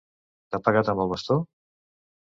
[0.55, 1.39] T'ha pegat amb el bastó?